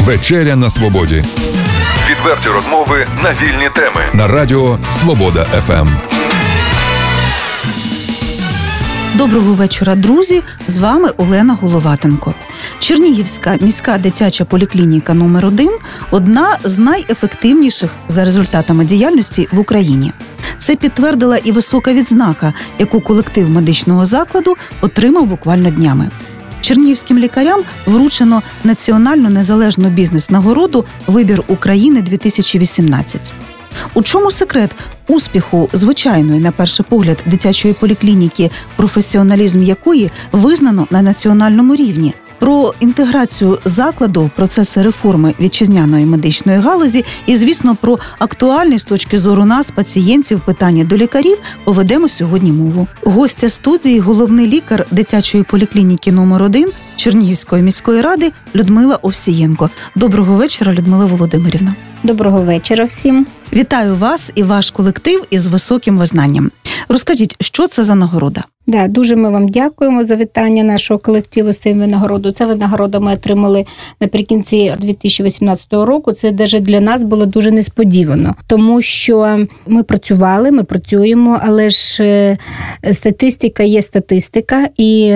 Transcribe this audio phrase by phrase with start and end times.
[0.00, 1.24] Вечеря на свободі.
[2.10, 4.06] Відверті розмови на вільні теми.
[4.14, 5.88] На радіо Свобода ФМ.
[9.14, 10.42] Доброго вечора, друзі.
[10.66, 12.34] З вами Олена Головатенко.
[12.78, 15.70] Чернігівська міська дитяча поліклініка номер 1
[16.10, 20.12] одна з найефективніших за результатами діяльності в Україні.
[20.58, 26.10] Це підтвердила і висока відзнака, яку колектив медичного закладу отримав буквально днями.
[26.62, 33.34] Чернігівським лікарям вручено національну незалежну бізнес-нагороду Вибір України 2018
[33.94, 34.76] У чому секрет
[35.08, 42.14] успіху звичайної, на перший погляд, дитячої поліклініки, професіоналізм якої визнано на національному рівні?
[42.42, 49.18] Про інтеграцію закладу в процеси реформи вітчизняної медичної галузі і, звісно, про актуальні з точки
[49.18, 52.86] зору нас, пацієнтів, питання до лікарів поведемо сьогодні мову.
[53.04, 59.70] Гостя студії, головний лікар дитячої поліклініки номер 1 Чернігівської міської ради Людмила Овсієнко.
[59.94, 61.74] Доброго вечора, Людмила Володимирівна.
[62.02, 63.26] Доброго вечора всім.
[63.52, 66.50] Вітаю вас і ваш колектив із високим визнанням.
[66.88, 68.44] Розкажіть, що це за нагорода?
[68.66, 72.30] Да, дуже ми вам дякуємо за вітання нашого колективу з цим винагороду.
[72.30, 73.66] Це винагорода ми отримали
[74.00, 76.12] наприкінці 2018 року.
[76.12, 82.04] Це даже для нас було дуже несподівано, тому що ми працювали, ми працюємо, але ж
[82.04, 82.38] е,
[82.92, 85.14] статистика є статистика, і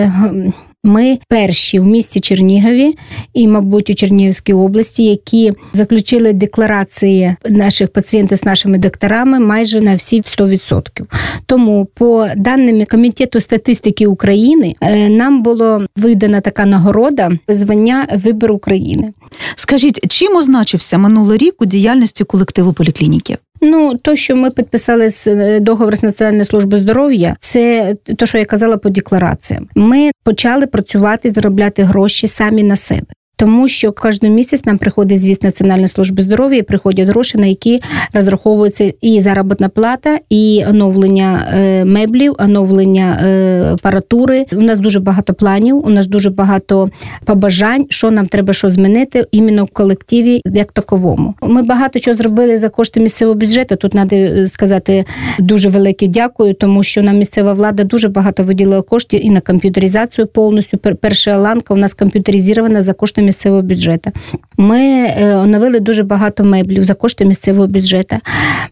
[0.87, 2.97] ми перші в місті Чернігові
[3.34, 9.95] і, мабуть, у Чернігівській області, які заключили декларації наших пацієнтів з нашими докторами майже на
[9.95, 11.05] всі 100%.
[11.47, 19.12] Тому, по даним комітету статистики України, е, нам було видана така нагорода звання Вибір України.
[19.55, 23.37] Скажіть, чим означився минулий рік у діяльності колективу поліклініки?
[23.69, 28.39] Ну, то, що ми підписали з е, договор з Національної служби здоров'я, це те, що
[28.39, 29.69] я казала по деклараціям.
[29.75, 33.06] Ми почали працювати, заробляти гроші самі на себе.
[33.39, 37.81] Тому що кожен місяць нам приходить звіт Національної служби здоров'я, приходять гроші, на які
[38.12, 44.47] розраховується і заробітна плата, і оновлення е, меблів, оновлення е, апаратури.
[44.52, 46.89] У нас дуже багато планів, у нас дуже багато
[47.24, 51.35] побажань, що нам треба що змінити іменно в колективі, як таковому.
[51.42, 53.77] Ми багато чого зробили за кошти місцевого бюджету.
[53.77, 55.05] Тут треба сказати
[55.39, 60.27] дуже велике дякую, тому що нам місцева влада дуже багато виділила коштів і на комп'ютеризацію
[60.27, 60.79] повністю.
[60.79, 64.11] Перша ланка у нас комп'ютеризована за кошти місцевого бюджету.
[64.57, 68.17] Ми е, оновили дуже багато меблів за кошти місцевого бюджету.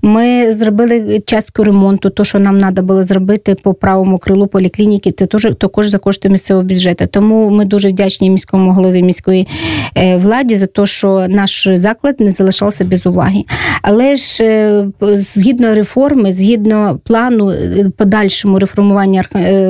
[0.03, 5.26] Ми зробили частку ремонту, то що нам треба було зробити по правому крилу поліклініки, це
[5.59, 7.06] також за кошти місцевого бюджету.
[7.10, 9.48] Тому ми дуже вдячні міському голові міської
[9.94, 13.44] е, владі за те, що наш заклад не залишався без уваги.
[13.82, 17.53] Але ж е, згідно реформи, згідно плану
[17.97, 19.25] подальшому реформування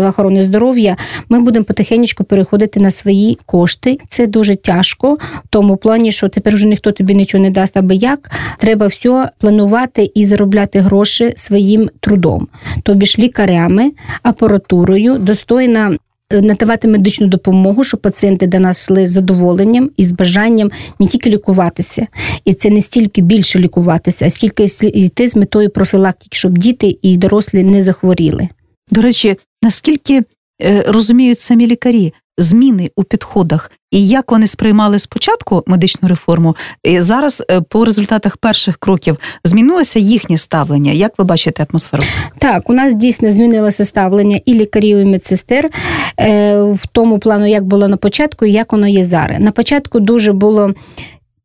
[0.09, 0.97] охорони здоров'я,
[1.29, 3.99] ми будемо потихеньку переходити на свої кошти.
[4.09, 7.77] Це дуже тяжко тяжко, в тому плані, що тепер вже ніхто тобі нічого не дасть,
[7.77, 8.31] аби як.
[8.59, 12.49] Треба все планувати і заробляти гроші своїм трудом,
[12.83, 13.93] тобі ж лікарями,
[14.23, 15.97] апаратурою, достойна.
[16.33, 20.71] Е, надавати медичну допомогу, щоб пацієнти до нас йшли з задоволенням і з бажанням
[21.01, 22.07] не тільки лікуватися,
[22.45, 27.17] і це не стільки більше лікуватися, а скільки йти з метою профілактики, щоб діти і
[27.17, 28.49] дорослі не захворіли.
[28.91, 30.23] До речі, наскільки
[30.87, 37.45] розуміють самі лікарі, зміни у підходах і як вони сприймали спочатку медичну реформу, і зараз
[37.51, 40.93] е, по результатах перших кроків змінилося їхнє ставлення.
[40.93, 42.03] Як ви бачите атмосферу?
[42.39, 45.71] Так, у нас дійсно змінилося ставлення і лікарів, і медсестер
[46.21, 49.41] е, в тому плану, як було на початку, і як воно є зараз.
[49.41, 50.75] На початку дуже було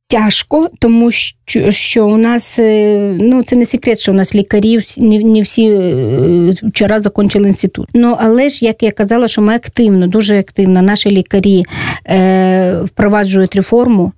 [0.10, 4.86] тяжко, тому що що у нас е, ну це не секрет, що у нас лікарів
[4.98, 7.88] не, не всі е, вчора закінчили інститут.
[7.94, 11.66] Ну але ж як я казала, що ми активно, дуже активно наші лікарі
[12.06, 14.12] е, впроваджують реформу,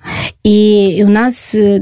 [0.44, 1.82] і у нас е,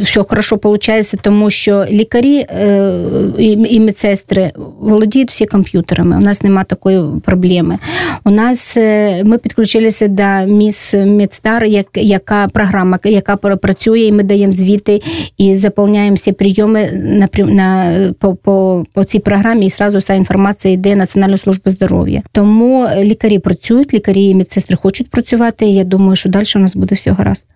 [0.00, 3.00] все хорошо виходить, тому що лікарі е,
[3.38, 4.50] і, медсестри
[4.80, 6.16] володіють всі комп'ютерами.
[6.16, 7.78] У нас немає такої проблеми.
[8.24, 14.22] У нас е, ми підключилися до міс Медстар, як яка програма, яка працює, і ми
[14.22, 15.02] даємо звіти
[15.38, 20.74] і заповняємо всі прийоми на на по, по, по цій програмі, і зразу вся інформація
[20.74, 22.22] йде Національна служба здоров'я.
[22.32, 25.66] Тому лікарі працюють, лікарі і медсестри хочуть працювати.
[25.66, 27.46] і Я думаю, що далі у нас буде все гаразд.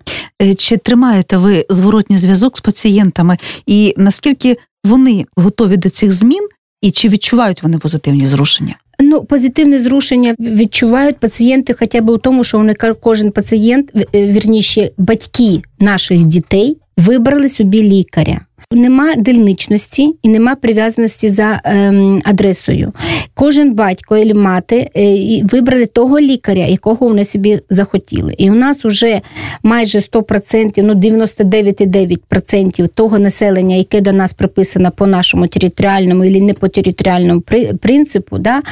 [0.43, 3.37] Е, чи тримаєте ви зворотній зв'язок з пацієнтами,
[3.67, 6.49] і наскільки вони готові до цих змін,
[6.83, 8.75] і чи відчувають вони позитивні зрушення?
[9.01, 14.91] Ну, позитивне зрушення відчувають пацієнти, хоча б у тому, що вони кожен пацієнт, е, вірніше,
[14.99, 18.41] батьки наших дітей вибрали собі лікаря.
[18.73, 22.93] Нема дільничності і нема прив'язаності за ем, адресою.
[23.35, 28.35] Кожен батько і мати е, вибрали того лікаря, якого вони собі захотіли.
[28.39, 29.21] І у нас вже
[29.63, 36.55] майже 100%, ну 99,9% того населення, яке до нас приписано по нашому територіальному і не
[36.55, 37.41] по територіальному
[37.81, 38.63] принципу, да,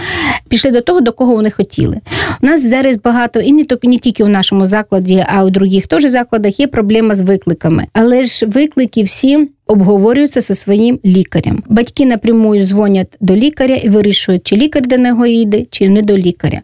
[0.49, 2.01] пішли до того, до кого вони хотіли.
[2.43, 6.05] У нас зараз багато, і не не тільки в нашому закладі, а у других теж
[6.05, 7.87] закладах є проблема з викликами.
[7.93, 11.63] Але ж виклики всі обговорюються зі своїм лікарем.
[11.69, 16.19] Батьки напрямую дзвонять до лікаря і вирішують, чи лікар до нього їде, чи не до
[16.19, 16.61] лікаря.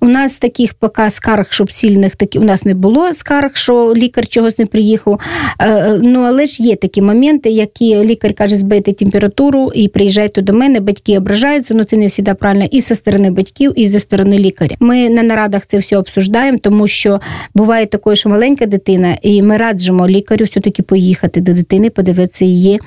[0.00, 4.26] У нас таких поки скарг, щоб сильних такі у нас не було скарг, що лікар
[4.26, 5.20] чогось не приїхав.
[5.58, 10.42] Е, е, ну але ж є такі моменти, які лікар каже, збити температуру і приїжджайте
[10.42, 10.80] до мене.
[10.80, 14.76] Батьки ображаються, ну це не завжди правильно і зі сторони батьків, і зі сторони лікаря.
[14.80, 17.20] Ми на нарадах це все обсуждаємо, тому що
[17.54, 22.39] буває таке, що маленька дитина, і ми раджимо лікарю все таки поїхати до дитини, подивитися
[22.44, 22.80] її.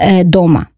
[0.00, 0.24] Е,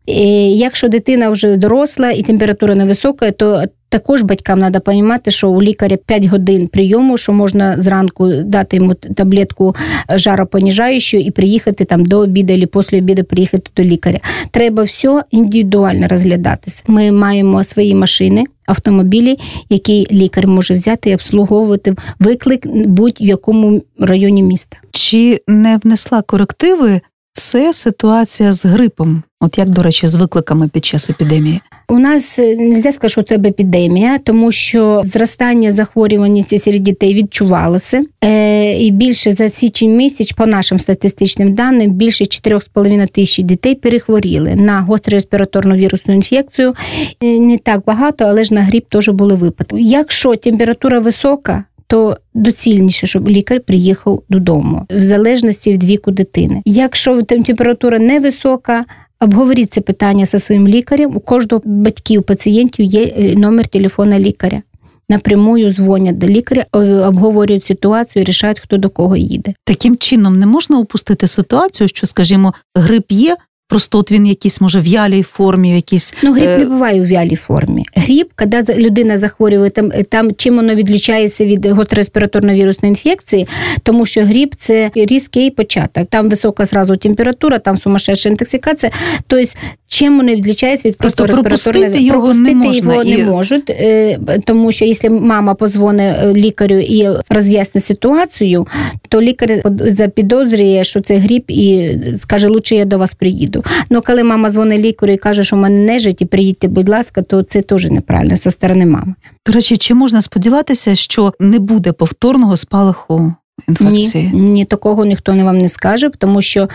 [0.06, 5.62] і Якщо дитина вже доросла і температура невисока, то також батькам треба розуміти, що у
[5.62, 9.74] лікаря 5 годин прийому, що можна зранку дати йому таблетку
[10.14, 14.18] жаропоніжаючу і приїхати там до обіду або після обіду приїхати до лікаря.
[14.50, 16.84] Треба все індивідуально розглядатися.
[16.86, 18.44] Ми маємо свої машини.
[18.66, 19.38] Автомобілі,
[19.68, 27.00] які лікар може взяти і обслуговувати виклик будь-в якому районі міста, чи не внесла корективи
[27.32, 29.22] це ситуація з грипом.
[29.40, 31.60] От як, до речі, з викликами під час епідемії?
[31.88, 38.02] У нас е, не сказати, що це епідемія, тому що зростання захворюваності серед дітей відчувалося.
[38.24, 44.54] Е, І більше за січень місяць, по нашим статистичним даним, більше 4,5 тисяч дітей перехворіли
[44.54, 46.74] на гостру респіраторну вірусну інфекцію.
[47.22, 49.76] Е, не так багато, але ж на гріп теж були випадки.
[49.78, 56.62] Якщо температура висока, то доцільніше, щоб лікар приїхав додому, в залежності від віку дитини.
[56.64, 58.84] Якщо температура невисока,
[59.20, 61.16] обговоріть це питання зі своїм лікарем.
[61.16, 64.62] У кожного батьків пацієнтів є е, номер телефона лікаря.
[65.08, 66.64] Напрямую дзвонять до лікаря,
[67.08, 69.54] обговорюють ситуацію, рішають, хто до кого їде.
[69.64, 73.36] Таким чином не можна упустити ситуацію, що, скажімо, грип є,
[73.70, 76.58] Просто от він якийсь може в вялій формі, якийсь ну гріб е...
[76.58, 77.84] не буває у вялій формі.
[77.94, 83.48] Гріб, коли людина захворює, там там чим воно відлічається від гострореспіраторної вірусної інфекції,
[83.82, 86.08] тому що гріб це різкий початок.
[86.08, 88.92] Там висока зразу температура, там сумасшедша інтоксикація.
[89.26, 89.52] Тобто,
[89.86, 92.94] чим вони відлічаються від просто респіраторної його пропустити не можна.
[92.94, 93.16] його і...
[93.16, 98.66] не можуть, е, тому що якщо мама позвонить е, лікарю і роз'яснить ситуацію,
[99.08, 99.50] то лікар
[99.80, 101.90] запідозрює, що це гріб, і
[102.20, 103.84] скаже, лучше я до вас приїду приїду.
[103.90, 107.22] Ну коли мама дзвонить лікарю і каже, що в мене нежить, і приїдьте, будь ласка,
[107.22, 109.14] то це теж неправильно зі сторони мами.
[109.46, 113.34] До речі, чи можна сподіватися, що не буде повторного спалаху
[113.68, 114.30] інфекції?
[114.34, 116.68] Ні, ні, такого ніхто не вам не скаже, тому що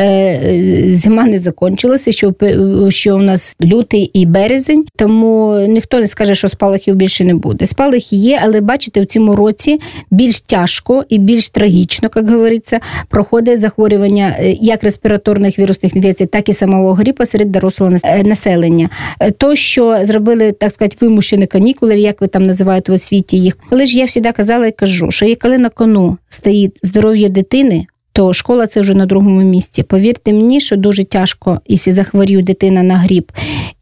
[0.00, 2.34] е, зима не закінчилася, що
[2.88, 7.66] що у нас лютий і березень, тому ніхто не скаже, що спалахів більше не буде.
[7.66, 9.80] Спалахи є, але бачите, в цьому році
[10.10, 16.48] більш тяжко і більш трагічно, як говориться, проходить захворювання е, як респіраторних вірусних інфекцій, так
[16.48, 18.88] і самого гріпа серед дорослого е, населення.
[19.20, 23.58] Е, то, що зробили, так сказати, вимушені канікули, як ви там називаєте в освіті їх,
[23.70, 27.86] але ж я завжди казала і кажу, що коли на кону стоїть здоров'я дитини,
[28.18, 29.82] то школа це вже на другому місці.
[29.82, 33.32] Повірте мені, що дуже тяжко, якщо захворює дитина на гріб,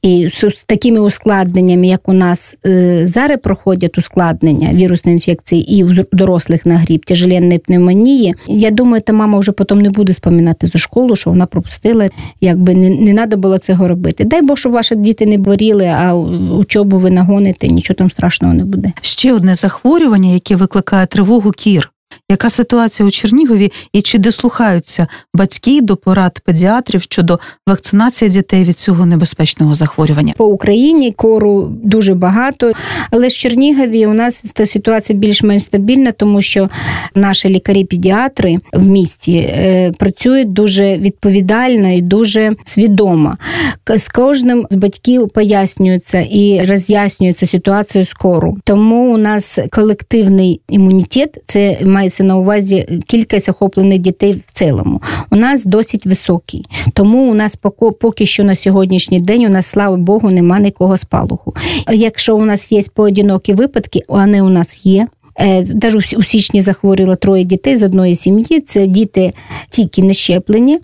[0.02, 5.90] і з такими ускладненнями, як у нас е, зараз проходять ускладнення вірусної інфекції і у
[6.12, 10.78] дорослих на гріб, тяжеленної пневмонії, я думаю, та мама вже потім не буде споминати за
[10.78, 12.08] школу, що вона пропустила,
[12.40, 14.24] якби не не треба було цього робити.
[14.24, 16.14] Дай Бог, щоб ваші діти не боріли, а
[16.58, 18.92] учобу ви нагоните, нічого там страшного не буде.
[19.00, 21.92] Ще одне захворювання, яке викликає тривогу кір.
[22.30, 28.78] Яка ситуація у Чернігові і чи дослухаються батьки до порад педіатрів щодо вакцинації дітей від
[28.78, 30.34] цього небезпечного захворювання?
[30.36, 32.72] По Україні кору дуже багато,
[33.10, 36.68] але в Чернігові у нас ця ситуація більш-менш стабільна, тому що
[37.14, 43.36] наші лікарі-педіатри в місті е, працюють дуже відповідально і дуже свідомо.
[43.96, 48.56] З кожним з батьків пояснюється і роз'яснюється ситуацію з кору.
[48.64, 55.02] Тому у нас колективний імунітет це мається на увазі кількість охоплених дітей в цілому.
[55.30, 56.64] У нас досить високий.
[56.92, 57.56] Тому у нас
[58.00, 61.54] поки що на сьогоднішній день у нас, слава Богу, нема нікого спалуху.
[61.92, 65.06] Якщо у нас є поодинокі випадки, вони у нас є.
[65.38, 68.60] Навіть е, у січні захворіло троє дітей з одної сім'ї.
[68.60, 69.32] Це діти
[69.70, 70.80] тільки не щеплені,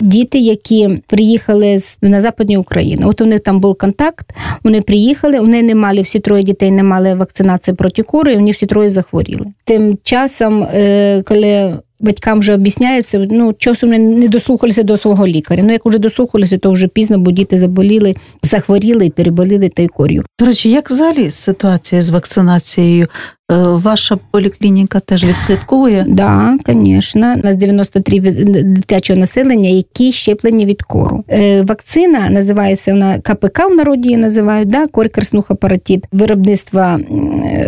[0.00, 3.04] діти, які приїхали з на Западній Україні.
[3.04, 4.26] От у них там був контакт,
[4.64, 8.50] вони приїхали, вони не мали всі троє дітей, не мали вакцинації проти кори, і вони
[8.50, 9.46] всі троє захворіли.
[9.64, 15.62] Тим часом, е, коли Батькам вже об'ясняється, ну часом не, не дослухалися до свого лікаря.
[15.62, 20.24] Ну як вже дослухалися, то вже пізно, бо діти заболіли, захворіли і переболіли тайкорію.
[20.38, 23.08] До речі, як взагалі ситуація з вакцинацією?
[23.52, 26.04] Е, Ваша поліклініка теж відслідковує?
[26.08, 27.34] Да, звісно.
[27.42, 31.24] У нас 93 від- дитячого населення, які щеплені від кору.
[31.30, 36.04] Е, вакцина називається вона КПК в народі її називають, да, корь краснуха паратит.
[36.12, 37.00] Виробництва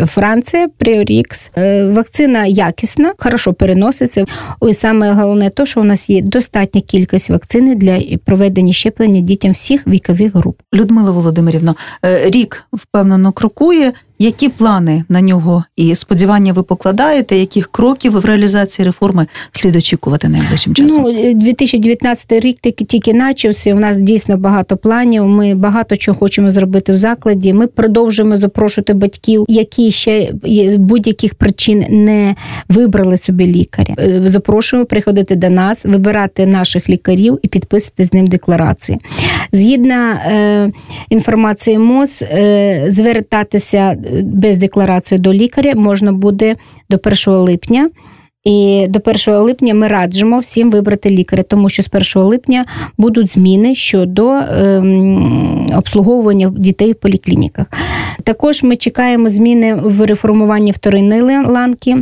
[0.06, 1.50] Франція, Пріорікс.
[1.58, 4.24] Е, вакцина якісна, хорошо переноситься.
[4.70, 9.52] І саме головне те, що у нас є достатня кількість вакцини для проведення щеплення дітям
[9.52, 10.60] всіх вікових груп.
[10.74, 13.92] Людмила Володимирівна, е, рік впевнено крокує.
[14.18, 17.36] Які плани на нього і сподівання ви покладаєте?
[17.36, 21.02] Яких кроків в реалізації реформи слід очікувати найближчим часом?
[21.02, 23.74] Ну, е, 2019 рік тільки тільки почався.
[23.74, 25.26] У нас дійсно багато планів.
[25.26, 27.52] Ми багато чого хочемо зробити в закладі.
[27.52, 30.32] Ми продовжуємо запрошувати батьків, які ще
[30.78, 32.34] будь-яких причин не
[32.68, 33.94] вибрали собі лікаря.
[33.98, 38.98] Е, Запрошуємо приходити до нас, вибирати наших лікарів і підписати з ним декларації.
[39.52, 40.70] Згідно е,
[41.10, 46.56] інформації МОЗ, е, звертатися е, без декларації до лікаря можна буде
[46.90, 47.90] до 1 липня.
[48.44, 52.64] І до 1 липня ми раджимо всім вибрати лікаря, тому що з 1 липня
[52.98, 57.66] будуть зміни щодо ем, обслуговування дітей в поліклініках.
[58.24, 61.96] Також ми чекаємо зміни в реформуванні вторинної лан- ланки.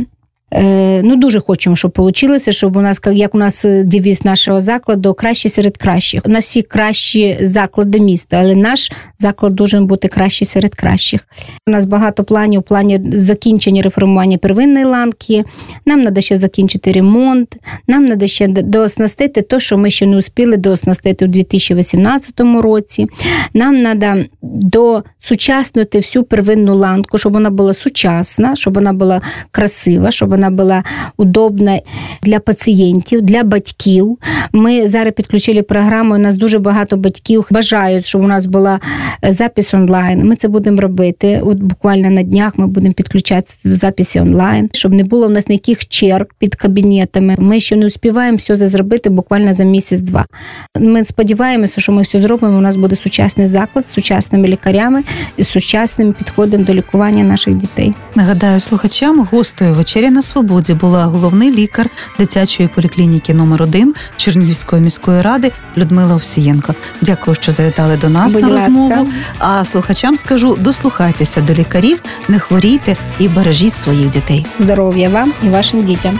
[0.53, 4.59] Е, ну, дуже хочемо, щоб вийшло, щоб у нас, як у нас е, девіз нашого
[4.59, 6.21] закладу, кращі серед кращих.
[6.25, 11.27] У нас всі кращі заклади міста, але наш заклад дуже бути кращий серед кращих.
[11.67, 15.43] У нас багато планів, плані закінчення реформування первинної ланки.
[15.85, 20.57] Нам треба ще закінчити ремонт, нам треба ще дооснастити те, що ми ще не успіли
[20.57, 23.07] дооснастити у 2018 році.
[23.53, 30.36] Нам треба досучаснити всю первинну ланку, щоб вона була сучасна, щоб вона була красива, щоб
[30.37, 30.83] вона була
[31.17, 31.79] удобна
[32.23, 34.17] для пацієнтів, для батьків.
[34.53, 36.15] Ми зараз підключили програму.
[36.15, 38.79] У нас дуже багато батьків бажають, щоб у нас була
[39.23, 40.27] е, запис онлайн.
[40.27, 41.41] Ми це будемо робити.
[41.43, 45.47] От буквально на днях ми будемо підключати до записі онлайн, щоб не було в нас
[45.47, 47.35] ніяких черг під кабінетами.
[47.39, 50.25] Ми ще не успіваємо все це зробити буквально за місяць-два.
[50.79, 52.57] Ми сподіваємося, що ми все зробимо.
[52.57, 55.03] У нас буде сучасний заклад з сучасними лікарями
[55.37, 57.93] і з сучасним підходом до лікування наших дітей.
[58.15, 65.21] Нагадаю слухачам, гостею вечері на свободі була головний лікар дитячої поліклініки номер 1 Чернігівської міської
[65.21, 66.75] ради Людмила Овсієнко.
[67.01, 68.65] Дякую, що завітали до нас Будь на ласка.
[68.65, 69.07] розмову.
[69.39, 74.45] А слухачам скажу: дослухайтеся до лікарів, не хворійте і бережіть своїх дітей.
[74.59, 76.19] Здоров'я вам і вашим дітям.